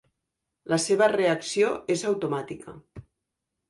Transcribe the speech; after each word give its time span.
La 0.73 0.79
seva 0.85 1.11
reacció 1.13 1.71
és 1.99 2.07
automàtica. 2.15 2.79